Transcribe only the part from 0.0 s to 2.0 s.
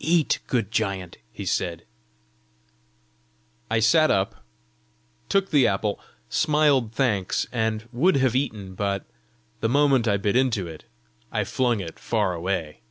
"Eat, good giant," he said.